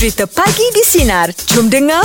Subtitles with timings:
[0.00, 1.28] Cerita Pagi di Sinar.
[1.52, 2.00] Jom dengar.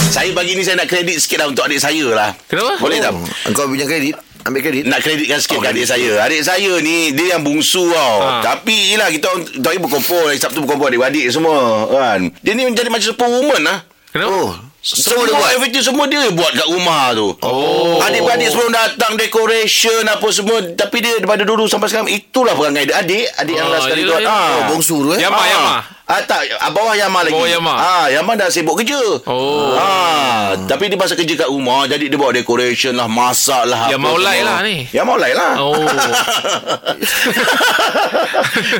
[0.00, 2.32] Saya bagi ni saya nak kredit sikit lah untuk adik saya lah.
[2.48, 2.80] Kenapa?
[2.80, 3.12] Boleh tak?
[3.44, 4.16] Engkau pinjam kredit?
[4.44, 4.88] Ambil kredit?
[4.88, 6.24] Nak kreditkan sikit Oh, oh, adik saya.
[6.24, 8.16] Adik saya ni dia yang bungsu tau.
[8.18, 8.40] Ha.
[8.40, 9.44] Tapi yelah kita orang-
[9.78, 12.32] berkumpul, hari Sabtu berkumpul adik-adik semua kan.
[12.40, 13.84] Dia ni menjadi macam superwoman lah.
[14.08, 14.32] Kenapa?
[14.32, 14.50] Oh,
[14.80, 15.50] Semua semua dia buat.
[15.52, 17.28] everything semua dia buat kat rumah tu.
[17.40, 18.00] Oh.
[18.00, 23.04] Adik-adik sebelum datang decoration apa semua tapi dia daripada dulu sampai sekarang itulah perangai dia.
[23.04, 24.16] Adik, adik yang Ah, last kali tu.
[24.16, 24.24] Ah.
[24.24, 25.20] Oh, bongsu tu eh?
[25.20, 25.44] Yama, Ah.
[25.44, 25.76] Yama.
[26.04, 27.32] Ah tak, ah, bawah Yama lagi.
[27.32, 27.72] Bawah Yama.
[27.72, 29.00] Ah, Yama dah sibuk kerja.
[29.24, 29.72] Oh.
[29.72, 33.88] Ah, tapi dia masa kerja kat rumah jadi dia bawa decoration lah, masak lah.
[33.96, 34.48] Maulai semua.
[34.52, 34.84] lah ni.
[34.92, 35.52] Yang maulai lah.
[35.56, 35.72] Oh.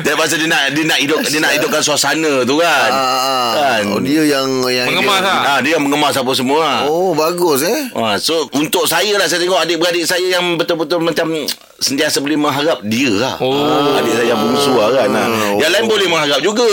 [0.05, 2.89] dia masa dia nak dia nak hidup dia nak hidupkan suasana tu kan.
[2.93, 3.81] Ah, Kan.
[3.89, 5.41] Oh, dia yang yang Mengemas dia, lah.
[5.49, 6.85] Ah, dia yang mengemas apa semua.
[6.85, 7.89] Oh, bagus eh.
[7.97, 11.33] Ah, so untuk saya lah saya tengok adik-beradik saya yang betul-betul macam
[11.77, 13.35] sentiasa boleh mengharap dia lah.
[13.37, 13.51] Oh.
[13.51, 15.09] Ah, adik saya yang bungsu lah kan.
[15.11, 15.27] Ah.
[15.27, 15.57] Oh.
[15.57, 16.67] Yang lain boleh mengharap juga.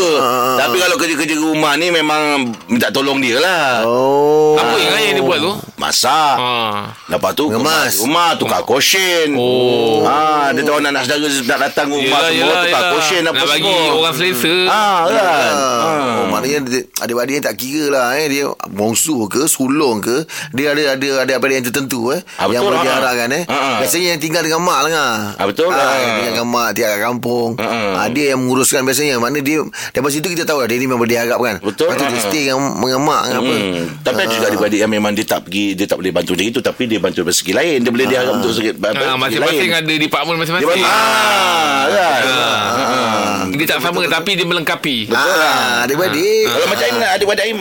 [0.56, 2.22] Tapi kalau kerja-kerja rumah ni memang
[2.66, 3.82] minta tolong dia lah.
[3.82, 4.54] Oh.
[4.54, 5.52] Apa yang yang dia buat tu?
[5.76, 6.36] Masak.
[6.36, 6.94] Ah.
[7.08, 9.34] Lepas tu kemas rumah tukar kosyen.
[9.34, 10.04] Oh.
[10.04, 12.92] Ah, dia tahu anak-anak saudara nak datang rumah Yelah, semua yelah, tukar yelah.
[12.92, 13.96] kosyen apa Nak bagi semua.
[13.96, 14.54] orang selesa.
[14.64, 15.52] Ah, kan.
[15.52, 15.80] Ah.
[16.14, 20.22] Oh, maknanya dia- adik-adik tak kira lah eh dia bongsu ke sulung ke
[20.52, 22.84] dia ada ada ada apa yang tertentu eh Ah, betul yang boleh lah.
[22.86, 23.76] diharapkan eh Ah, ah.
[23.78, 25.16] biasanya yang tinggal dengan mak lah ngah.
[25.34, 25.96] Ah, betul lah.
[25.96, 27.92] tinggal dengan mak tiap kat kampung Ah, ah.
[27.96, 30.98] ah, dia yang menguruskan biasanya mana dia daripada situ kita tahu lah dia ni memang
[30.98, 32.22] boleh diharapkan Betul Lepas tu dia lah.
[32.22, 33.84] stay dengan, dengan mak dengan apa Hmm.
[33.98, 34.50] Tapi ada juga Ah.
[34.50, 37.20] adik-adik yang memang dia tak pergi Dia tak boleh bantu macam itu Tapi dia bantu
[37.20, 39.80] dari segi lain Dia boleh diharap untuk segi, Ah, segi masing-masing lain.
[39.80, 40.82] ada department Dia masing-masing.
[40.82, 43.38] bantu Ah, kan Ah.
[43.48, 44.96] Dia tak sama tapi dia melengkapi.
[45.06, 45.54] Betul lah.
[45.54, 47.58] ah, adik-adik Kalau macam Aim Adik-adik Aim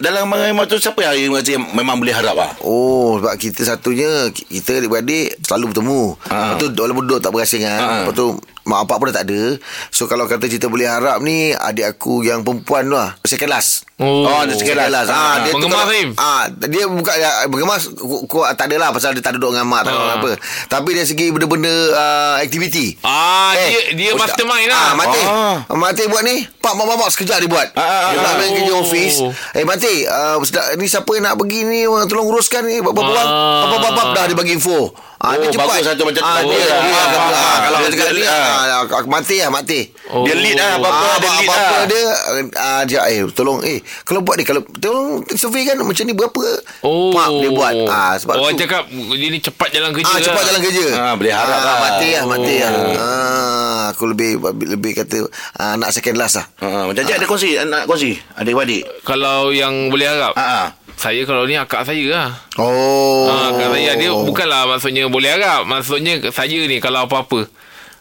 [0.00, 4.80] Dalam memang tu Siapa yang yang memang boleh harap lah Oh sebab kita satunya Kita
[4.80, 6.02] adik-beradik Selalu bertemu.
[6.32, 6.36] Ha.
[6.40, 7.94] Lepas tu walaupun duduk tak berasingan Ha.
[8.02, 8.26] Lepas tu
[8.60, 9.42] Mak bapak pun dah tak ada.
[9.88, 13.89] So kalau kata kita boleh harap ni Adik aku yang perempuan tu lah Second last
[14.00, 14.24] Oh.
[14.24, 15.06] Oh, ada second last.
[15.06, 16.10] Ah, dia tu Mengemas, kalau- Im?
[16.16, 19.68] Ah, dia bukan ya, mengemas ku, ku, tak ada lah pasal dia tak duduk dengan
[19.68, 20.16] mak tak Ah.
[20.16, 20.30] apa.
[20.66, 22.96] Tapi dari segi benda-benda uh, aktiviti.
[23.00, 24.90] Ah, Eh, dia dia mastermind Ah, lah.
[24.96, 25.20] Mati.
[25.22, 25.56] Ah.
[25.70, 26.48] Mati buat ni.
[26.56, 27.68] Pak mak mak sekejap dia buat.
[27.72, 28.24] Ah, ah, dia ah.
[28.24, 28.80] nak main kerja Oh.
[28.80, 29.16] office.
[29.52, 32.80] Eh Mati, uh, sedap, ni siapa yang nak pergi ni orang tolong uruskan ni.
[32.80, 33.68] Bapa bapa Ah.
[33.68, 34.96] bapa bapa dah dia bagi info.
[35.20, 35.68] Ah, Oh, dia cepat.
[35.68, 36.24] bagus satu macam tu.
[36.24, 36.80] Ah, Bagus dia, lah.
[36.80, 37.60] dia, Ah, dia, ah, faham.
[37.60, 39.80] kalau Dia- dia cakap ni, dia- ah, ah, mati lah, mati.
[40.08, 40.24] Oh.
[40.24, 42.02] Dia lead lah Apa-apa Ah, Dia lead apa, lah apa dia
[42.50, 46.42] uh, dia eh tolong eh kalau buat ni kalau tolong survey kan macam ni berapa
[46.80, 47.12] Oh.
[47.12, 50.08] Pak dia buat ah sebab Orang tu cakap dia ni cepat jalan kerja.
[50.08, 50.48] ah cepat lah.
[50.48, 51.76] jalan kerja Ah, boleh harap lah.
[51.80, 52.90] mati lah mati lah Oh.
[52.96, 54.30] ah aku lebih
[54.66, 58.82] lebih kata ah, nak second last lah Ah, Macam Cik ada kongsi Nak kongsi Adik-adik
[59.02, 60.34] Kalau yang boleh harap.
[60.34, 60.66] Ah, ah.
[61.00, 62.28] Saya kalau ni akak saya lah.
[62.54, 65.64] oh Ha, akak saya dia bukanlah maksudnya boleh harap.
[65.64, 67.48] Maksudnya saya ni kalau apa-apa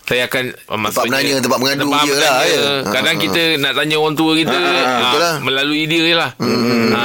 [0.03, 2.61] saya akan maksudnya menanya, tempat mengadu tempat je lah, ya.
[2.83, 5.35] Kadang Ha, kita nak tanya orang tua kita Ha, ha, ha, ha, betul lah.
[5.39, 6.31] melalui dia je lah.
[6.89, 7.01] Ha,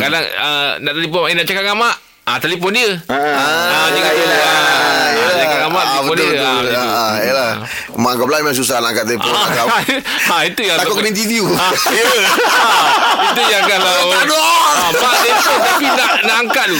[0.00, 2.90] kadang uh, nak telefon eh, nak cakap dengan mak, ah telefon dia.
[3.06, 3.68] Ah, ah.
[3.70, 4.38] Ah, dia kata, yelah.
[4.40, 5.34] ah, Yelah.
[5.36, 6.28] cakap dengan mak, Ah, betul, dia.
[6.28, 6.68] betul, Ah, betul.
[6.68, 6.88] gitu.
[6.90, 7.50] Ah, yelah.
[7.92, 11.08] Mak kau pula memang susah nak angkat telefon Ah, Kau- ha, itu yang Takut kena
[11.08, 12.04] interview Ah, ya.
[12.44, 12.86] Ah,
[13.28, 14.38] itu yang kalau Tak ada.
[14.38, 16.78] ah, mak telefon tapi nak nak angkat tu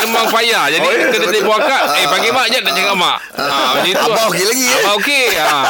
[0.00, 1.06] memang payah jadi Oh, ya.
[1.06, 4.44] kena telefon akak eh panggil mak je nak cakap mak ah macam tu Abang okey
[4.44, 4.76] lagi, eh?
[4.76, 5.62] abang okey ah.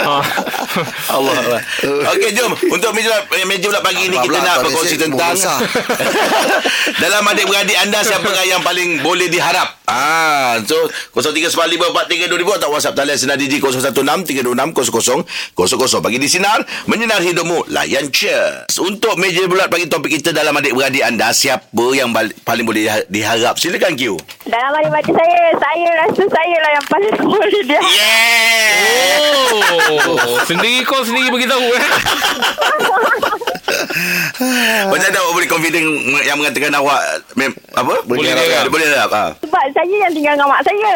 [1.10, 1.60] Allah Allah.
[2.10, 5.34] Okey jom untuk meja meja pula pagi ni kita nak berkongsi tentang
[6.96, 9.78] dalam adik-beradik anda siapakah yang paling boleh diharap?
[9.84, 10.76] Ah, so
[12.06, 18.70] 0395432000 atau WhatsApp talian sinar DJ 0163260000 pagi di sinar menyinar hidupmu layan cheers.
[18.78, 23.06] Untuk meja bulat pagi topik kita dalam adik-beradik anda siapa yang bal- paling boleh diha-
[23.06, 23.54] diharap?
[23.56, 24.16] Silakan Q.
[24.46, 27.80] Dalam adik-adik saya, saya rasa saya lah yang paling boleh dia.
[27.80, 29.88] Yeah.
[29.90, 31.82] oh sendiri kau sendiri beritahu eh
[34.80, 35.84] Macam mana awak boleh confident
[36.22, 36.98] yang mengatakan awak
[37.34, 37.94] mem, apa?
[38.02, 38.66] Boleh diharap.
[38.68, 39.10] Boleh diharap.
[39.12, 39.30] Ah.
[39.38, 40.92] Sebab saya yang tinggal dengan mak saya.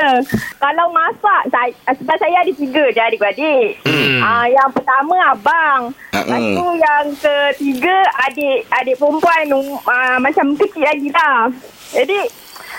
[0.56, 3.69] Kalau masak, saya, sebab saya ada tiga je adik-beradik.
[3.82, 4.22] Hmm.
[4.22, 5.81] Ah, yang pertama abang.
[6.15, 6.22] Hmm.
[6.22, 9.45] Lepas tu yang ketiga adik adik perempuan
[9.84, 11.51] ah, macam kecil lagi lah.
[11.91, 12.21] Jadi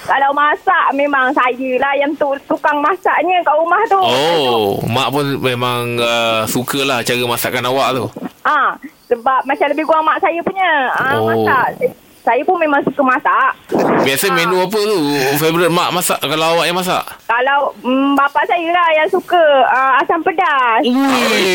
[0.06, 3.98] kalau masak memang saya lah yang tu, tukang masaknya kat rumah tu.
[3.98, 8.06] oh mak pun memang uh, sukalah cara masakan awak tu
[8.42, 10.94] Ah, sebab macam lebih kurang mak saya punya.
[10.94, 11.25] Ah, Oh.
[11.25, 11.90] masak.
[12.25, 13.54] Saya pun memang suka masak.
[14.01, 15.00] biasa menu apa tu
[15.38, 20.01] favorite mak masak kalau awak yang masak Kalau mm, bapa saya lah yang suka uh,
[20.01, 20.81] asam pedas.
[20.83, 21.45] Ui,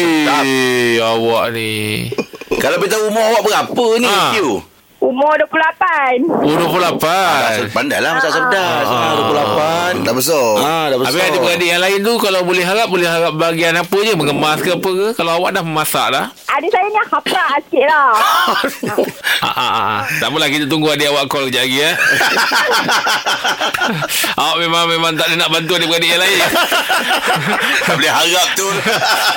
[0.97, 2.07] awak ni
[2.57, 4.31] Kalau beritahu umur awak berapa ni Ah.
[4.33, 4.63] Q?
[5.01, 6.29] Umur 28.
[6.29, 8.85] Oh 28 Pandai lah masak cerdas.
[8.85, 9.17] Ah,
[9.97, 10.05] 28.
[10.05, 10.49] Dah besar.
[10.61, 11.09] Ah, dah besar.
[11.09, 14.77] Habis adik-beradik yang lain tu Kalau boleh harap Boleh harap bahagian apa je Mengemas ke
[14.77, 18.11] apa ke Kalau awak dah memasak dah Adik saya ni haprak sikit lah.
[19.47, 19.99] ah, ah, ah.
[20.19, 21.95] Tak apalah kita tunggu adik awak call kejap lagi eh.
[24.43, 26.43] awak memang memang tak ada nak bantu adik-beradik yang lain.
[27.87, 28.67] Tak boleh harap tu.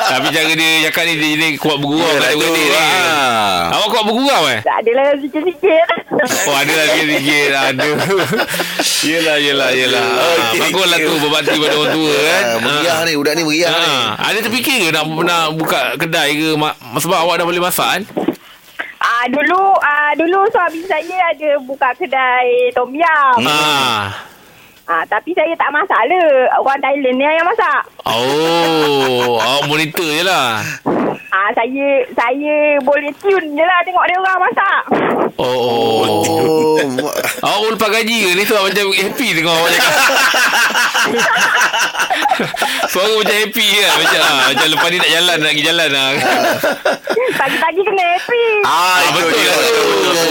[0.09, 2.33] Tapi cara dia cakap ni dia jadi kuat bergurau kat Yelah tu.
[2.33, 2.81] adik-beradik ni.
[2.81, 3.61] Ah.
[3.77, 4.59] Awak kuat bergurau eh?
[4.65, 5.05] tak adalah
[5.55, 5.87] sikit-sikit.
[6.43, 7.95] Oh ada lah sikit-sikit Aduh
[9.03, 10.39] Yelah yelah yelah Okey.
[10.39, 10.59] okay.
[10.63, 13.83] Baguslah tu Berbakti pada orang tua kan Ah, meriah ni budak ni meriah ni.
[13.83, 17.89] Ha, ada terfikir ke nak, nak buka kedai ke ma- sebab awak dah boleh masak
[17.89, 18.01] kan?
[18.97, 23.35] Ah dulu ah dulu suami saya ada buka kedai tom yam.
[23.43, 24.15] Ah.
[24.83, 26.23] Ah tapi saya tak masak lah.
[26.57, 27.81] Orang Thailand ni yang masak.
[28.05, 30.63] Oh, awak monitor je lah.
[31.33, 34.81] Ah saya saya boleh tune je lah tengok dia orang masak.
[35.33, 35.97] Oh, oh.
[35.97, 36.77] Oh,
[37.49, 39.95] Awak lepas gaji ke ni sebab macam happy tengok awak cakap.
[42.87, 43.93] Suara macam happy lah.
[43.97, 46.07] Macam, ah, macam lepas ni nak jalan, nak pergi jalan lah.
[47.41, 48.43] Pagi-pagi kena happy.
[48.61, 49.49] Ah, Ah, itu betul dia.
[49.49, 49.85] lah tu.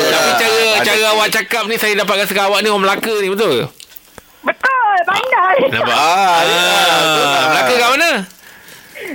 [0.06, 3.28] Tapi cara Ada- cara awak cakap ni saya dapat rasa awak ni orang Melaka ni
[3.28, 3.66] betul ke?
[4.44, 5.56] Betul, pandai.
[5.68, 5.96] Nampak?
[5.96, 6.62] Ah, ya,
[6.94, 7.42] betul lah.
[7.48, 8.10] Melaka kat mana?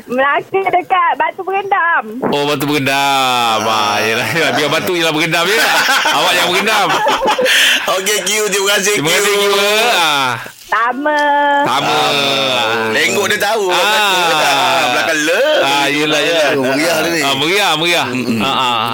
[0.08, 2.04] Melaka dekat Batu Berendam.
[2.32, 5.60] Oh batu berendam ah, yelah, yelah, Biar batu je lah berendam je
[6.16, 6.88] Awak jangan berendam
[8.00, 8.30] Okey, Q.
[8.48, 9.04] Terima kasih, Q.
[9.04, 9.36] Terima kasih
[10.00, 10.32] ah,
[10.68, 11.22] Sama.
[11.68, 12.00] Sama
[12.92, 13.66] Tengok dia tahu.
[13.72, 13.80] Ah.
[13.80, 14.80] Ah.
[14.92, 15.44] Belakang le.
[15.64, 16.50] Ah, yelah, yelah.
[16.60, 17.22] Oh, meriah dia ni.
[17.24, 18.08] Ah, meriah, meriah.
[18.44, 18.94] Ah, ah.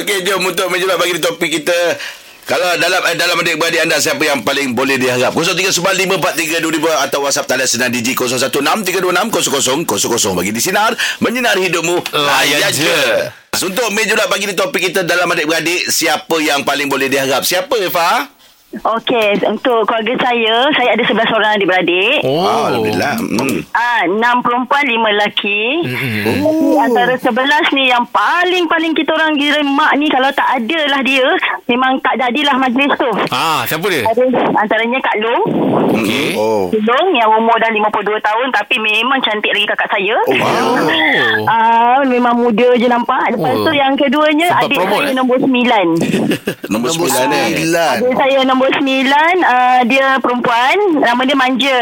[0.00, 2.00] Okey, jom untuk bulat bagi topik kita.
[2.44, 5.32] Kalau dalam eh, dalam adik-beradik anda siapa yang paling boleh diharap?
[5.32, 10.92] 0395432000 atau WhatsApp talian sinar Digi 0163260000 bagi di sinar
[11.24, 12.04] menyinari hidupmu.
[12.12, 13.32] Layan je.
[13.64, 17.46] Untuk meja bulat bagi di topik kita dalam adik-beradik siapa yang paling boleh diharap?
[17.46, 18.28] Siapa Eva?
[18.76, 22.18] Okey, untuk keluarga saya, saya ada 11 orang adik-beradik.
[22.22, 23.14] Oh, Oh, Alhamdulillah.
[23.16, 23.58] Hmm.
[23.70, 25.62] Ah, 6 perempuan, 5 lelaki.
[25.80, 26.22] Mm-hmm.
[26.24, 26.50] Jadi
[26.80, 27.30] antara 11
[27.72, 31.24] ni yang paling-paling kita orang kira mak ni kalau tak ada lah dia,
[31.64, 33.10] memang tak jadilah majlis tu.
[33.28, 34.02] Ah, siapa dia?
[34.04, 34.22] Ada
[34.56, 35.42] antaranya Kak Long.
[35.94, 36.34] Okey.
[36.34, 36.68] Oh.
[36.74, 40.16] Long yang umur dah 52 tahun tapi memang cantik lagi kakak saya.
[40.20, 40.66] Oh, wow.
[41.36, 41.46] Oh.
[41.46, 43.30] Ah, memang muda je nampak.
[43.30, 43.62] Lepas Oh.
[43.62, 45.14] tu yang keduanya Sempat adik promote, saya eh?
[45.14, 45.48] nombor 9.
[46.64, 47.38] Nombor Nombor 9 ni.
[47.44, 47.96] sembilan.
[47.96, 48.80] Adik saya nombor 9,
[49.42, 51.80] uh, dia perempuan, nama dia Manja.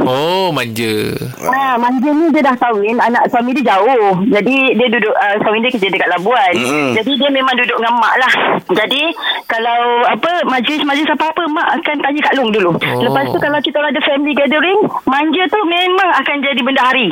[0.00, 1.12] Oh, manja.
[1.40, 5.60] Ha, Manja ni dia dah kahwin Anak suami dia jauh Jadi dia duduk uh, Suami
[5.60, 6.96] dia kerja dekat Labuan Mm-mm.
[6.96, 8.32] Jadi dia memang duduk dengan mak lah
[8.74, 9.12] Jadi
[9.44, 13.02] Kalau apa Majlis-majlis apa-apa Mak akan tanya Kak Long dulu Oh.
[13.02, 17.08] Lepas tu kalau kita ada family gathering Manja tu memang akan jadi benda hari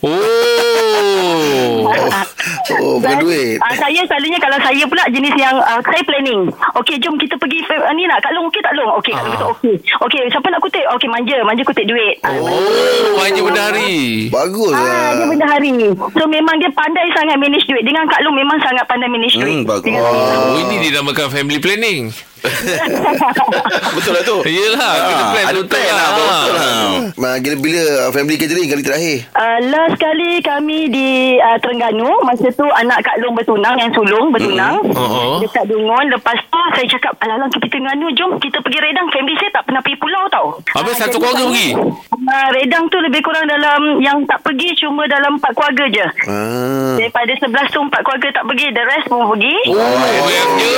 [0.00, 1.90] Oh.
[2.76, 3.56] Oh, bukan Dan, duit.
[3.58, 6.48] Uh, saya selalunya kalau saya pula jenis yang uh, saya planning.
[6.74, 8.90] Okey, jom kita pergi uh, ni nak Kak Long okey tak Long?
[8.96, 9.74] Okey, Long kata okey.
[10.00, 10.84] Okey, siapa nak kutip?
[10.90, 12.16] Okey, manja, manja kutip duit.
[12.22, 14.28] Oh, manja benda hari.
[14.28, 15.10] Bagus Ah, lah.
[15.14, 15.72] dia benda hari.
[16.12, 17.82] So memang dia pandai sangat manage duit.
[17.82, 19.52] Dengan Kak Long memang sangat pandai manage duit.
[19.52, 19.84] Hmm, bagus.
[19.84, 22.10] Dengan- Oh, ini dinamakan family planning.
[23.96, 24.36] Betul lah tu.
[24.42, 25.94] Yelah, kita plan ada betul plan lah.
[25.94, 26.70] lah, betul lah.
[27.14, 29.16] Ma, bila, bila family gathering kali terakhir?
[29.32, 34.30] Uh, last kali kami di uh, Terengganu Masa tu anak Kak Long bertunang Yang sulung
[34.30, 34.96] bertunang Mm.
[34.96, 35.38] Oh.
[35.38, 39.50] Dekat Dungun Lepas tu saya cakap Alah-alah kita Terengganu Jom kita pergi Redang Family saya
[39.52, 41.70] tak pernah pergi pulau tau Habis Ah, satu keluarga pergi?
[42.10, 46.94] Uh, Redang tu lebih kurang dalam Yang tak pergi Cuma dalam empat keluarga je Ah.
[46.96, 50.70] Daripada 11 tu empat keluarga tak pergi The rest pun pergi Oh, bayangnya.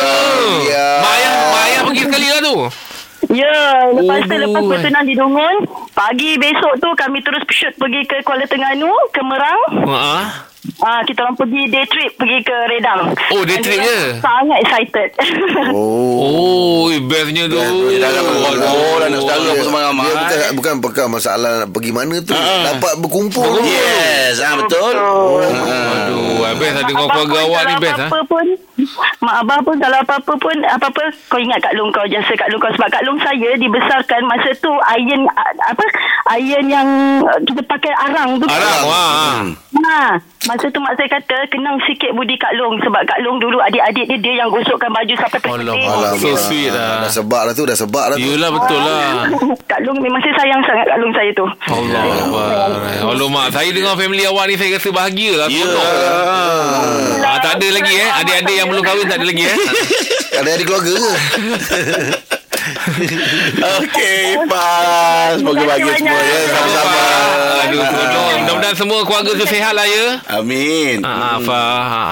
[0.65, 0.87] Ya.
[0.99, 2.57] Mak ayah, mak ayah pergi sekali lah tu.
[3.31, 3.55] Ya,
[3.95, 4.71] lepas tu Oh, lepas boy.
[4.75, 5.57] bertunang di Dungun,
[5.95, 9.61] pagi besok tu kami terus shoot pergi ke Kuala Terengganu, ke Merang.
[9.87, 10.51] Ha.
[10.79, 13.15] Ah, kita orang pergi day trip pergi ke Redang.
[13.35, 13.99] Oh, day trip je?
[14.19, 15.11] Sangat excited.
[15.75, 16.11] Oh.
[16.83, 17.59] Oh, eh, bestnya tu.
[17.59, 18.35] Dia dah dapat
[18.67, 20.07] oh, dah nak saudara apa semua ramai.
[20.07, 22.35] Dia bukan, bukan perkara masalah nak pergi mana tu.
[22.35, 23.63] Dapat berkumpul.
[23.63, 24.95] Yes, ah betul.
[24.95, 28.23] Aduh, eh, best lah dengar keluarga awak ni best apa-apa lah.
[28.27, 28.47] pun
[29.25, 32.61] Mak abah pun kalau apa-apa pun Apa-apa Kau ingat Kak Long kau Jasa Kak Long
[32.61, 35.29] kau Sebab Kak Long saya Dibesarkan masa tu Iron
[35.69, 35.85] Apa?
[36.39, 36.89] Iron yang
[37.23, 38.47] uh, Kita pakai arang tu.
[38.47, 39.43] Arang, wah.
[39.83, 40.01] Ha,
[40.43, 44.11] masa tu mak saya kata kenang sikit budi Kak Long sebab Kak Long dulu adik-adik
[44.11, 45.55] dia dia yang gosokkan baju sampai Alamak.
[45.55, 45.87] terketik.
[45.87, 46.19] Alamak.
[46.19, 47.07] So sweet lah.
[47.07, 47.63] Dah sebab lah tu.
[47.63, 48.27] Dah sebab lah tu.
[48.27, 49.31] Yelah, betul lah.
[49.71, 51.47] Kak Long memang saya sayang sangat Kak Long saya tu.
[51.47, 52.49] Allah Akbar.
[53.07, 55.47] Allah mak, saya dengar family awak ni saya rasa bahagia lah.
[55.47, 55.67] Ya.
[57.23, 58.11] Ah, tak ada lagi eh.
[58.23, 59.59] Adik-adik yang belum kahwin tak ada lagi eh.
[60.43, 61.13] Ada adik keluarga ke?
[63.81, 65.35] Okey, Pas.
[65.35, 65.99] Semoga bahagia banyak.
[65.99, 66.39] semua ya.
[66.49, 67.01] Sama-sama.
[67.63, 68.39] Aduh, tolong.
[68.43, 70.07] Mudah-mudahan semua keluarga tu sihat lah ya.
[70.33, 70.97] Amin.
[71.03, 71.61] Ah, apa?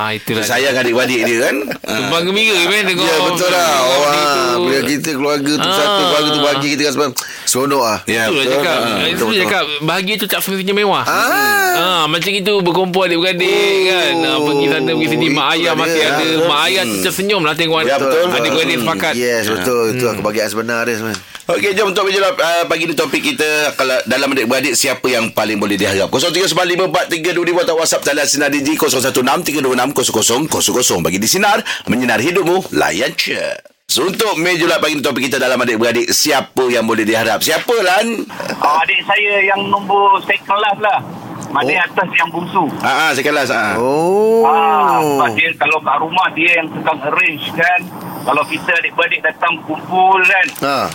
[0.00, 0.42] Ah, itulah.
[0.42, 1.56] Sayang adik-adik dia kan.
[1.80, 1.96] Ah.
[2.00, 3.04] Tumpang gembira kan tengok.
[3.04, 4.30] Ya betul lah Orang dia.
[4.60, 5.76] Bila kita keluarga tu Ah.
[5.76, 7.10] Satu keluarga tu bagi kita kan sebab
[7.42, 8.46] Seronok lah Ya, betul.
[8.52, 8.78] cakap.
[8.80, 9.06] Ah.
[9.06, 11.02] Itu cakap bahagia tu tak semestinya mewah.
[11.02, 11.70] Ah.
[11.72, 13.50] Ah, macam itu berkumpul adik-beradik
[13.86, 14.12] kan.
[14.20, 16.10] Ah, pergi sana pergi sini mak ayah masih dia.
[16.12, 16.28] ada.
[16.44, 18.26] Mak ayah tu tersenyum lah tengok Ya, betul.
[18.28, 19.12] adik-beradik sepakat.
[19.12, 22.94] Yes betul Itu lah kebahagiaan sebenar dia sebenarnya Okey, jom untuk meja uh, pagi ni
[22.94, 26.06] topik kita kalau dalam adik-beradik siapa yang paling boleh diharap.
[26.06, 31.58] 0395432000 atau WhatsApp talian sinar DG 0163260000 bagi di sinar
[31.90, 33.58] menyinar hidupmu layan je.
[33.90, 37.42] So, untuk meja bulat pagi ni topik kita dalam adik-beradik siapa yang boleh diharap?
[37.42, 38.22] Siapa Lan?
[38.62, 41.02] Ah, adik saya yang nombor second kelas lah.
[41.50, 42.64] Maknanya atas yang bungsu.
[42.80, 43.74] Ah, ah saya kelas ah.
[43.74, 47.80] Oh Ah, sebab dia kalau kat rumah dia yang tukang arrange kan.
[48.20, 50.46] Kalau kita adik-beradik datang kumpul kan.
[50.62, 50.76] Ha.
[50.76, 50.86] Ah,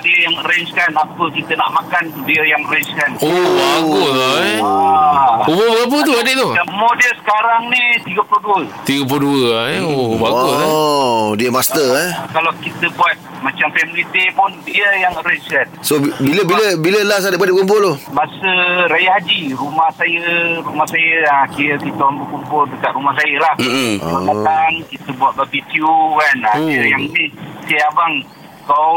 [0.00, 0.90] dia yang arrange kan.
[0.90, 3.10] Apa kita nak makan tu dia yang arrange kan.
[3.18, 4.58] Oh, bagus lah eh.
[4.60, 5.34] Ah.
[5.44, 6.48] Umur berapa tu adik tu?
[6.68, 8.70] Umur dia sekarang ni 32.
[8.84, 9.80] 32 lah eh.
[9.80, 10.66] Oh, bagus eh.
[10.66, 15.66] Oh Dia master eh Kalau kita buat macam family day pun dia yang arrange kan.
[15.80, 17.92] So bi- bila bila bila last ada pada kumpul tu?
[18.10, 18.50] Masa
[18.88, 20.24] Raya Haji, rumah saya,
[20.60, 23.54] rumah saya, ah, kira kita orang berkumpul dekat rumah saya lah.
[23.58, 23.92] Mm-mm.
[24.00, 24.20] Oh.
[24.24, 26.36] Datang, kita buat barbecue kan.
[26.42, 26.64] Ah, Oh.
[26.64, 27.24] Dia yang ni,
[27.64, 28.12] si abang,
[28.64, 28.94] kau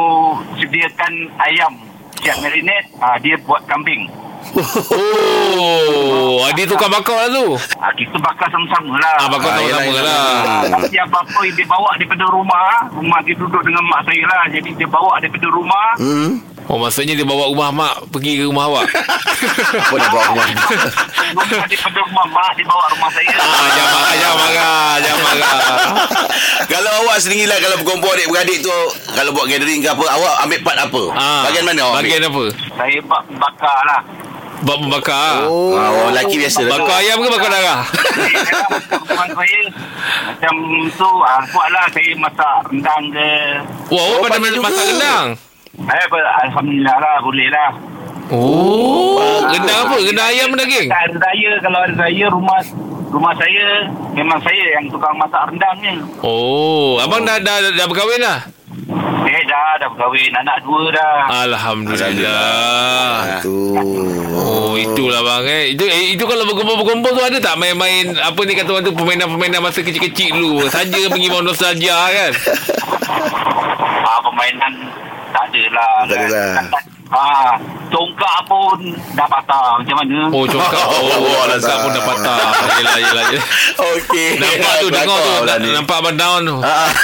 [0.56, 1.74] sediakan ayam.
[2.18, 4.10] Siap marinate, ah, dia buat kambing.
[4.58, 7.48] Oh, adik tukar bakar lah tu.
[7.78, 9.18] Ah, kita bakar sama-sama lah.
[9.20, 10.34] Ah, bakar Ah, sama-sama yelah, lah.
[10.66, 14.44] Ah, Tapi apa-apa yang dia bawa daripada rumah, rumah dia duduk dengan mak saya lah.
[14.50, 16.32] Jadi dia bawa daripada rumah, Hmm.
[16.68, 18.92] Oh, maksudnya dia bawa rumah mak pergi ke rumah awak.
[19.88, 20.48] Apa nak bawa rumah?
[21.32, 23.32] rumah daripada rumah mak, dia bawa rumah saya.
[23.40, 25.48] Ah, jangan marah, jangan marah, jangan marah.
[26.76, 28.76] kalau awak sendiri lah kalau berkumpul adik-beradik tu
[29.16, 31.04] kalau buat gathering ke apa awak ambil part apa?
[31.16, 32.44] Ah, Bagian mana awak Bagian apa?
[32.76, 34.02] Saya bak bakar lah.
[34.58, 35.46] Bak membakar.
[35.48, 35.72] Oh.
[35.72, 35.80] ambil?
[35.80, 36.72] Ah, orang lelaki biasa lah.
[36.82, 37.80] Bakar ayam ke bakar darah?
[39.38, 39.60] Saya
[40.28, 40.54] Macam
[40.98, 43.30] tu ah, Buatlah saya masak rendang ke
[43.94, 45.28] Wah, awak Oh, pandai masak rendang.
[45.70, 47.70] Eh, apa, Alhamdulillah lah Boleh lah
[48.28, 49.16] Oh,
[49.48, 49.96] rendang apa?
[49.98, 50.88] Rendang ayam daging?
[50.88, 52.60] Tak ada raya Kalau ada raya Rumah
[53.08, 58.20] Rumah saya Memang saya yang tukang masak rendang ni Oh, abang dah dah dah berkahwin
[58.20, 58.40] dah?
[59.24, 63.40] Eh dah Dah berkahwin Anak dua dah Alhamdulillah.
[63.40, 63.56] Tu.
[64.34, 65.64] Oh, itulah bang eh.
[65.72, 69.62] Itu eh, itu kalau berkumpul-berkumpul tu ada tak main-main apa ni kata orang tu permainan-permainan
[69.62, 70.68] masa kecil-kecil dulu.
[70.68, 72.32] Saja pergi bawa nostalgia kan.
[74.04, 74.74] ah, Permainan
[75.60, 76.54] ada lah Tak ada lah.
[77.08, 77.56] Ah,
[77.88, 78.78] Tongkak pun
[79.16, 80.82] Dah patah Macam mana Oh, congkak.
[80.92, 82.38] Oh, Oh, oh congkak pun dah patah.
[82.78, 83.24] Yelah, yelah.
[83.28, 83.46] yelah.
[83.90, 84.30] Okey.
[84.38, 85.34] Nampak tu, dengar tu.
[85.44, 85.70] Lah ni.
[85.72, 86.56] Nampak abang down tu.
[86.60, 86.90] Ah.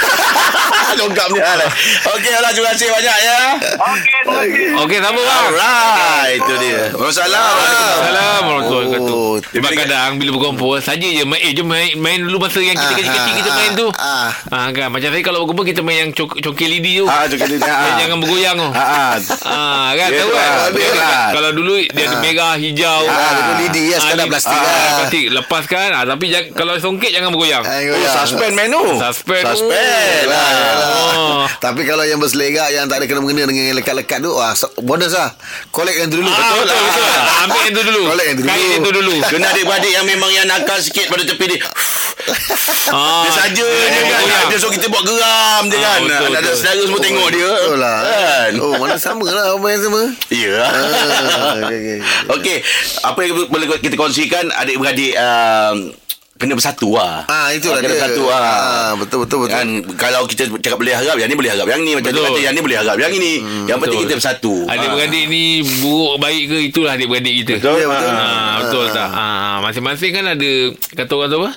[0.94, 1.66] Longkap ni lah.
[2.08, 3.38] Okey, Allah terima kasih banyak ya.
[3.58, 5.42] Okey terima kasih Okey, sama bang.
[5.44, 6.80] Alright, itu dia.
[6.94, 9.16] Assalamualaikum warahmatullahi wabarakatuh.
[9.16, 12.74] Oh, Sebab kadang bila berkumpul saja je main, eh jom main, main dulu masa yang
[12.74, 13.86] kita Ah, kecil-kecil ah, kita main tu.
[13.92, 14.30] ah.
[14.46, 17.06] Ah kan macam saya kalau berkumpul kita main yang cok, cokil lidi tu.
[17.06, 17.66] Ah, cokil lidi,
[17.98, 18.68] Jangan bergoyang tu.
[18.70, 19.18] Ah,
[19.90, 20.70] kan tahu kan.
[20.70, 21.26] lah, lah.
[21.32, 23.00] Kalau dulu dia ada merah, hijau.
[23.04, 24.54] Ah, lidi ya, sekadar li- plastik.
[24.54, 25.24] Plastik
[25.66, 27.64] lepaskan ah tapi jangan, kalau songket jangan bergoyang.
[27.64, 28.80] Ah, Oh, suspend menu.
[28.94, 29.44] Suspend.
[29.46, 30.48] Suspend lah.
[31.14, 31.44] Oh.
[31.56, 35.32] Tapi kalau yang berselerak Yang tak ada kena-mengena Dengan yang lekat-lekat tu wah, Bonus lah
[35.68, 37.04] Collect yang tu dulu Ah, betul, betul, betul.
[37.06, 38.02] Ah, Ambil yang tu dulu.
[38.06, 38.70] Collect yang tu Kait dulu.
[38.70, 39.14] yang tu dulu.
[39.26, 41.56] Kena adik-beradik yang memang yang nakal sikit pada tepi ni.
[42.86, 44.02] Ah, Dia saja je kan.
[44.06, 44.46] bergoyang.
[44.48, 45.98] Dia suruh kita buat geram je Ah, kan.
[46.02, 46.54] betul, Ada betul.
[46.54, 47.50] saudara semua tengok dia.
[47.50, 48.50] Betul lah Kan?
[48.58, 50.56] Oh mana sama lah Apa yang sama Ya.
[50.58, 51.98] Ah, okey, okey.
[52.30, 52.58] Okey,
[53.02, 55.12] apa yang boleh kita kongsikan adik-beradik
[55.54, 55.76] um,
[56.34, 57.22] kena bersatu lah.
[57.30, 57.94] Ah itulah kena dia.
[57.94, 58.42] bersatu lah.
[58.42, 59.54] Ah betul betul betul.
[59.54, 62.24] Kan kalau kita cakap boleh harap Yang ni boleh harap Yang ni macam Betul.
[62.26, 63.32] kata Yang ni boleh harap Yang ini
[63.70, 64.06] Yang penting betul.
[64.10, 65.44] kita bersatu Adik-beradik ni
[65.80, 67.52] buruk baik ke itulah adik-beradik kita.
[67.62, 67.76] Betul.
[67.78, 68.10] Ya, betul.
[68.10, 69.08] Ah, betul tak?
[69.08, 70.50] Ah, masing-masing kan ada
[70.98, 71.50] kata orang tu apa?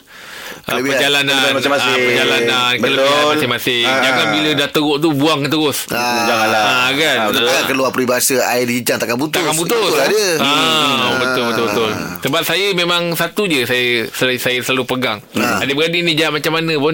[0.68, 1.00] Ah, Kelebihan.
[1.00, 1.88] perjalanan Kelebihan masing-masing.
[1.90, 2.84] ah, perjalanan Betul.
[2.84, 4.00] kelebihan masing-masing Ah.
[4.02, 6.28] jangan bila dah teruk tu buang terus Ah.
[6.28, 7.44] Janganlah ah, kan Ah, betul.
[7.46, 9.36] Takkan keluar peribahasa air dijang takkan putus.
[9.38, 10.30] takkan putus Itulah dia.
[10.38, 15.64] ah, betul betul betul sebab saya memang satu je saya saya, saya selalu pegang Ah.
[15.64, 16.94] adik-beradik ni jangan macam mana pun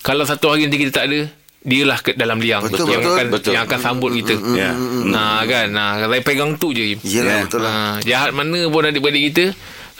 [0.00, 1.20] kalau satu hari nanti kita tak ada
[1.62, 3.14] dialah ke dalam liang Betul, yang betul.
[3.14, 3.52] akan Betul.
[3.52, 4.74] yang akan sambut kita Ya.
[5.06, 7.22] nah kan nah saya pegang tu je Ya.
[7.40, 7.70] betul lah.
[7.70, 9.44] Ha, jahat mana pun adik-beradik kita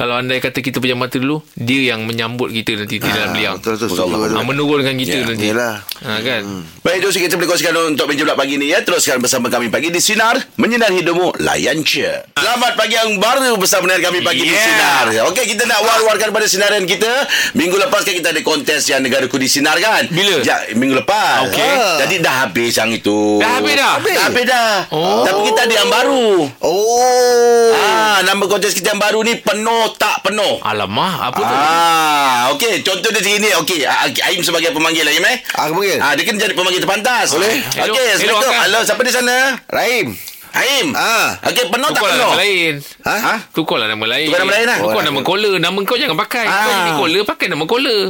[0.03, 3.63] kalau andai kata kita pejam mata dulu dia yang menyambut kita nanti di dalam liang
[3.63, 3.87] Betul betul.
[3.87, 4.23] Betul, setuju, betul.
[4.27, 4.35] betul.
[4.35, 5.75] ha, menurunkan kita Ya, nanti Yalah.
[6.03, 6.43] ha, kan
[6.83, 8.83] Baik, jom kita boleh kongsikan untuk meja bulat pagi ni ya.
[8.83, 10.35] Teruskan bersama kami pagi di Sinar.
[10.59, 12.11] Menyinari hidupmu, layan je.
[12.35, 14.67] Selamat pagi yang baru bersama dengan kami pagi di Yeah.
[14.67, 15.07] Sinar.
[15.31, 17.07] Okey, kita nak war-warkan pada sinaran kita.
[17.55, 20.11] Minggu lepas kan kita ada kontes yang negaraku di Sinar kan?
[20.11, 20.43] Bila?
[20.43, 21.47] Ja, minggu lepas.
[21.47, 21.71] Okey.
[21.71, 22.03] Ah.
[22.03, 23.39] Jadi dah habis yang itu.
[23.39, 23.93] Dah habis dah?
[23.97, 24.71] Dah habis dah.
[24.91, 25.23] Oh.
[25.23, 26.27] Tapi kita ada yang baru.
[26.59, 27.71] Oh.
[27.73, 30.59] Ah, nama kontes kita yang baru ni penuh tak penuh.
[30.61, 32.81] Alamak Apa tu Ah, okey.
[32.81, 33.49] Contoh dia begini.
[33.57, 35.39] Okey, ah, Aim sebagai pemanggil Aim eh.
[35.53, 35.99] Ah, aku panggil.
[35.99, 37.33] Ah, dia kena jadi pemanggil terpantas.
[37.33, 37.61] Boleh.
[37.63, 38.61] Okey, Hello, Assalamualaikum.
[38.61, 39.37] Halo, siapa di sana?
[39.67, 40.07] Rahim.
[40.53, 40.87] Aim.
[40.93, 41.41] Ah.
[41.43, 42.29] Okey, penuh tak Tukar lah penuh?
[42.29, 43.17] nama lain Ha?
[43.17, 43.35] Ha?
[43.51, 44.79] Tukarlah nama lain Tukar nama lain lah.
[44.79, 46.53] Tukar Oh, nama caller Nama kau jangan pakai Ah.
[46.61, 48.01] Kau jadi caller Pakai nama caller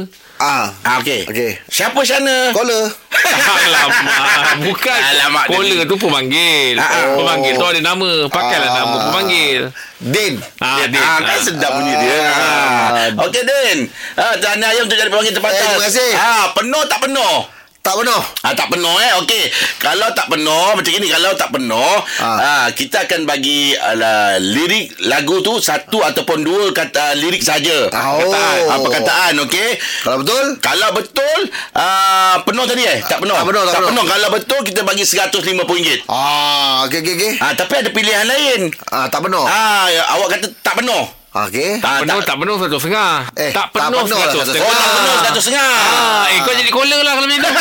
[0.43, 0.67] Ah.
[0.83, 1.23] Ah, okey.
[1.23, 1.51] Okey.
[1.65, 2.51] Siapa sana?
[2.51, 2.91] Caller.
[3.23, 7.05] Alamak Bukan Alamak, Caller tu pemanggil Ah, ah.
[7.15, 8.75] Pemanggil tu ada nama Pakailah Ah.
[8.83, 9.71] nama pemanggil
[10.03, 10.33] Din.
[10.59, 10.99] Ah, Ah, dia.
[10.99, 12.19] ah, kan sedap bunyi dia.
[12.27, 13.07] Ah.
[13.23, 13.87] Okey, Din.
[14.13, 15.55] Ah, Tahniah Ayam untuk jadi pemanggil terpantas.
[15.55, 16.11] Eh, terima kasih.
[16.13, 17.35] Ah, penuh tak penuh?
[17.83, 18.23] Tak penuh.
[18.47, 19.11] Ah, tak penuh eh.
[19.19, 19.43] Okey.
[19.75, 22.39] Kalau tak penuh macam ini kalau tak penuh, ah.
[22.39, 22.65] Ah.
[22.71, 27.91] kita akan bagi uh, lirik lagu tu satu ataupun dua kata lirik saja.
[27.91, 28.23] Oh.
[28.23, 28.59] Perkataan.
[28.71, 29.69] Ah, perkataan okey.
[29.99, 30.45] Kalau betul?
[30.63, 31.39] Kalau betul
[31.75, 33.03] uh, penuh tadi eh?
[33.03, 33.35] Tak penuh.
[33.35, 33.91] Tak penuh, tak tak penuh.
[33.91, 34.05] penuh.
[34.15, 36.07] Kalau betul kita bagi RM150.
[36.07, 37.31] Ah, okey okey okey.
[37.43, 38.71] Ah, tapi ada pilihan lain.
[38.95, 39.43] Ah, tak penuh.
[39.43, 41.22] Ah, ya, awak kata tak penuh.
[41.33, 41.81] Okey.
[41.81, 44.69] Ah, Penuh tak penuh Satu setengah Eh, Tak tak penuh penuh lah, Satu satu setengah
[44.69, 45.71] Oh, tak penuh seratus setengah.
[45.73, 47.51] Ah, eh kau jadi caller lah kalau macam tu.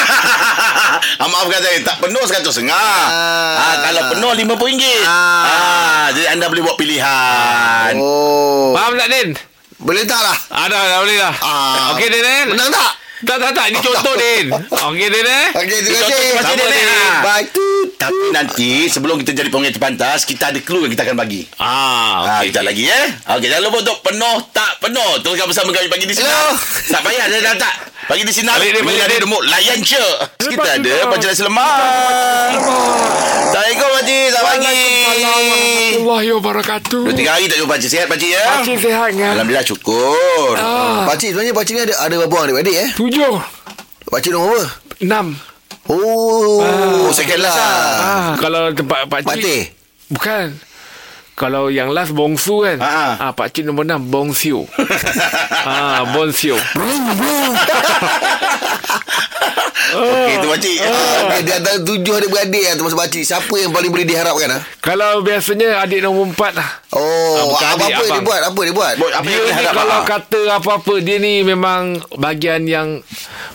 [1.16, 3.56] ah, maafkan saya Tak penuh seratus setengah Ah.
[3.58, 5.42] ah, Kalau penuh RM50 ah.
[5.42, 6.04] Ah.
[6.10, 8.72] Jadi anda boleh buat pilihan Oh.
[8.72, 9.28] Faham tak Din?
[9.78, 10.36] Boleh tak lah?
[10.62, 11.34] Ada dah boleh dah.
[11.40, 11.96] Ah.
[11.96, 12.42] Okey Din eh?
[12.46, 12.90] Menang tak?
[13.22, 14.46] Tak tak tak ini contoh Din.
[14.50, 15.46] Okey Din eh?
[15.54, 16.10] Okey, terima kasih.
[16.10, 16.88] terima kasih, Din.
[16.88, 17.20] Ah.
[17.22, 17.46] Bye.
[17.94, 21.62] Tapi nanti Sebelum kita jadi pengen terpantas Kita ada clue yang kita akan bagi Ah,
[21.62, 22.10] Ah,
[22.42, 22.50] okey.
[22.50, 26.12] Sekejap lagi eh Okey jangan lupa untuk penuh tak penuh Teruskan bersama kami pagi di
[26.12, 26.50] sini Hello.
[26.88, 29.18] Tak payah dah tak, tak Pagi di sini Balik dia, balik dia.
[29.18, 30.04] demuk Layan je
[30.40, 31.70] Kita ada Pancaran Selemak
[33.44, 34.86] Assalamualaikum Pakcik Selamat pagi
[35.94, 37.02] Warahmatullahi wabarakatuh.
[37.04, 39.30] Dua tiga hari tak jumpa Pakcik Sihat Pakcik ya Pakcik sihat kan?
[39.32, 42.88] Alhamdulillah syukur Ah, Pakcik sebenarnya pakcik ni ada ada berapa orang adik-adik eh?
[42.92, 43.34] tujuh,
[44.04, 44.68] Pakcik nombor berapa?
[45.00, 45.26] enam.
[45.84, 46.62] Oh,
[47.10, 47.54] second lah.
[47.54, 49.42] Ah, kalau tempat Pak Mati.
[49.42, 49.62] Cik.
[50.08, 50.46] Bukan.
[51.32, 52.78] Kalau yang last bongsu kan.
[52.78, 53.16] Ah.
[53.18, 54.68] Ah, Pak Cik nombor enam bongsio.
[55.68, 56.56] ah, bonsio.
[59.92, 64.06] Okey tu Pakcik Ah, Di antara tujuh adik-beradik yang termasuk pakcik Siapa yang paling boleh
[64.08, 64.60] diharapkan ah?
[64.80, 66.68] Kalau biasanya adik nombor empat lah.
[66.96, 68.40] Oh, bukan apa, adik, apa dia buat?
[68.40, 68.94] Apa dia buat?
[68.98, 70.04] Apa dia yang ni kalau ah?
[70.04, 72.88] kata apa-apa dia ni memang bagian yang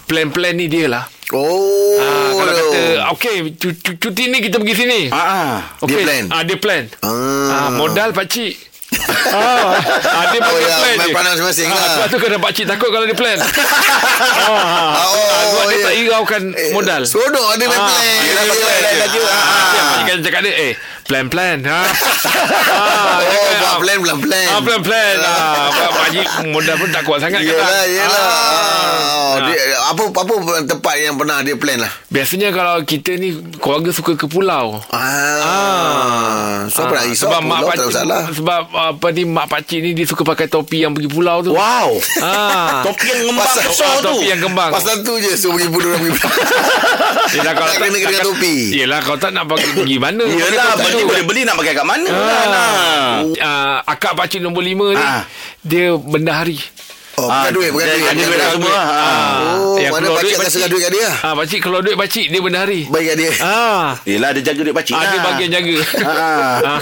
[0.05, 1.03] plan-plan ni dia lah.
[1.29, 2.55] Oh, ah, kalau no.
[2.55, 2.81] kata
[3.11, 4.99] okey cu- cu- cuti ni kita pergi sini.
[5.09, 5.55] Ah, ah.
[5.77, 5.91] Okey.
[5.91, 6.23] Dia plan.
[6.29, 6.83] Ah dia plan.
[6.99, 7.11] Ah.
[7.51, 8.55] Ah modal pak cik.
[9.29, 11.11] ah, ah, dia Oh, pakai ya, plan main je.
[11.11, 11.87] peranan masing-masing ah, lah.
[11.93, 13.35] Sebab tu kena pak cik takut kalau dia plan.
[13.43, 13.51] ah,
[14.47, 15.83] ah, Oh, ah, sebab dia ya.
[15.83, 17.01] tak hiraukan Eh, modal.
[17.03, 17.99] Seronok ada main Ah, plan.
[17.99, 18.99] yelah, Ya, betul, ya, yelah, ya.
[19.01, 19.19] laju.
[19.19, 19.67] Ah, Ah.
[19.67, 20.71] Dia pak cik kan cakap dia eh plan-plan ha.
[20.71, 20.96] ah, Oh, cakap, buat ah, plan, plan, plan.
[24.47, 25.15] Ah, plan-plan.
[25.17, 27.87] Ah, pak pak cik modal pun tak kuat sangat Yelah, kadang.
[27.89, 28.27] yelah.
[28.27, 29.15] Ah.
[29.27, 30.33] Oh, dia, apa apa
[30.65, 31.91] tempat yang pernah dia plan lah?
[32.07, 34.79] Biasanya kalau kita ni keluarga suka ke pulau.
[34.89, 36.65] Ah.
[36.67, 37.27] So, apa nak risau?
[37.27, 38.21] sebab mak tak ada masalah.
[38.29, 41.51] sebab apa ni mak pak cik ni dia suka pakai topi yang pergi pulau tu.
[41.53, 42.81] Wow Ah.
[42.87, 44.71] Topi yang ngembang Pasal- besar Ah, tu topi yang kembang.
[44.71, 46.11] Pasal tu je suruh pergi pulau pergi.
[47.35, 48.55] Yelah kalau Tak kena dengan topi.
[48.73, 50.65] Yelah kalau tak nak pergi, pergi mana Yelah
[50.97, 51.05] Tu.
[51.05, 52.45] boleh beli Nak pakai kat mana Ah.
[52.47, 53.13] ah.
[53.39, 55.23] Ah, akak pakcik nombor lima ni Ah.
[55.59, 56.57] dia bendahari.
[57.17, 57.97] Oh, Ah, bukan duit, bukan dia- duit.
[57.97, 58.53] dia Bukan duit duit.
[58.53, 58.77] semua.
[58.77, 59.57] Ah.
[59.57, 61.09] Oh, Yang mana pakcik duit, akan serah duit kat dia?
[61.17, 62.81] Ah pakcik keluar duit pakcik dia bendahari.
[62.85, 63.31] Baik kat dia.
[63.41, 63.85] Ah.
[64.05, 65.23] Yelah dia jaga duit pakcik Ah, dia lah.
[65.25, 65.75] bagian jaga.
[65.97, 66.55] Ah.
[66.61, 66.79] Ah.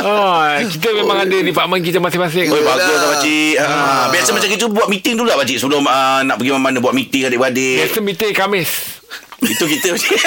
[0.00, 2.50] oh, kita memang ada departmen kita masing-masing.
[2.50, 2.66] Yelah.
[2.68, 3.54] bagus lah pakcik.
[3.58, 4.06] Ah.
[4.10, 7.22] Biasa macam itu buat meeting dulu lah pakcik sebelum ah, nak pergi mana-mana buat meeting
[7.24, 7.78] adik-beradik.
[7.84, 8.70] Biasa meeting Kamis.
[9.38, 10.18] Itu kita pakcik.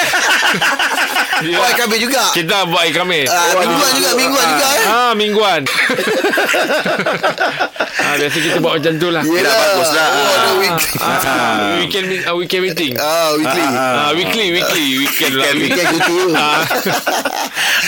[1.42, 1.58] Ya.
[1.58, 2.22] Oh, ikan juga.
[2.30, 3.26] Kita buat air Kamis.
[3.26, 4.86] Ah, mingguan juga, mingguan juga eh.
[4.86, 5.60] Ah, mingguan.
[8.02, 9.20] ah, biasa kita buat macam tu lah.
[9.20, 9.52] Yelah.
[9.52, 10.08] bagus lah.
[10.12, 10.78] Oh, week.
[10.96, 12.92] Ah, weekend uh, weekend meeting.
[12.96, 13.64] Ah, weekly.
[13.66, 15.52] Ah, weekly, weekly, weekend lah.
[15.52, 15.88] Weekend.
[16.32, 16.64] Ah.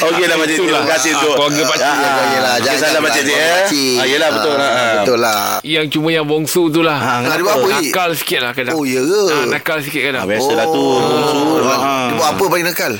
[0.04, 0.58] Okey lah pakcik.
[0.58, 0.82] Itulah.
[0.82, 1.86] Terima kasih untuk keluarga pakcik.
[1.86, 2.54] Ah, Yelah, yelah.
[2.60, 3.94] Jangan pakcik keluarga eh.
[3.94, 4.68] Ah, yelah betul lah.
[4.68, 5.62] Ah, Betul lah.
[5.62, 6.98] Yang cuma yang bongsu tu lah.
[6.98, 7.88] Ah, Ah, buat apa, Dik?
[7.88, 8.74] nakal sikit lah kadang.
[8.74, 9.22] Oh, ya ke?
[9.48, 10.22] Nakal sikit kadang.
[10.22, 10.84] Ah, biasalah tu.
[11.14, 11.22] Oh.
[11.22, 11.62] bongsu.
[11.62, 12.08] Dia Ah.
[12.12, 12.94] buat apa paling nakal?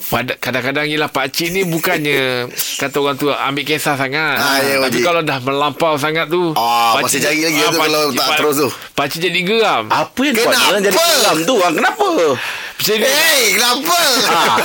[0.00, 4.40] Pada, kadang-kadang ialah pakcik ni bukannya kata orang tu ambil kisah sangat.
[4.40, 6.54] Ah, ya, Tapi kalau dah melampau sangat tu.
[6.54, 8.68] Ah, pakcik- masih cari lagi tu pakcik- kalau tak pak- terus tu.
[8.94, 9.84] Pakcik jadi geram.
[9.86, 10.64] Apa yang buat Kenapa?
[10.64, 11.54] orang jadi geram tu?
[11.58, 12.08] Ah, Kenapa?
[12.78, 13.98] Hey, kenapa?
[14.24, 14.56] Ah.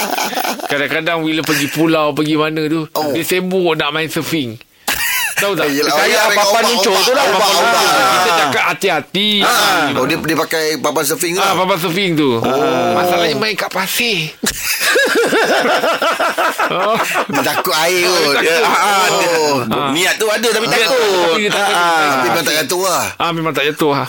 [0.70, 3.10] Kadang-kadang bila pergi pulau Pergi mana tu Oh.
[3.10, 4.60] Dia sibuk nak main surfing
[5.36, 7.76] Tahu tak Yelah, Kayak orang papan ombak, tu lah, papan lucu.
[8.16, 9.28] Kita cakap hati-hati.
[9.44, 11.40] Ah, oh, dia, dia pakai papan surfing ke?
[11.44, 12.40] Ah, papan surfing tu.
[12.40, 12.88] Oh.
[12.96, 14.32] Masalahnya main kat pasir.
[16.72, 16.96] oh.
[17.36, 18.34] Dia takut air kot.
[18.40, 19.88] Ya, ah, dia, Oh.
[19.92, 20.96] Niat tu ada tapi takut.
[20.96, 21.74] tapi dia takut.
[21.76, 23.04] Ah, Tapi memang tak jatuh lah.
[23.20, 24.04] Ah memang tak jatuh ha.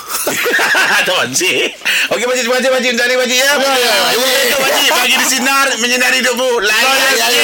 [1.03, 1.75] Tuan Cik.
[2.15, 2.43] Okey, Pakcik.
[2.47, 2.93] Terima kasih, Pakcik.
[2.95, 3.51] Dari Pakcik, ya.
[3.59, 4.89] Untuk Pakcik.
[4.95, 5.67] Pagi di Sinar.
[5.75, 6.49] Menyinari hidupmu.
[6.63, 7.43] Layan je.